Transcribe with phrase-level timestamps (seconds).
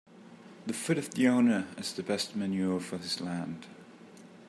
[0.65, 3.67] The foot of the owner is the best manure for his land.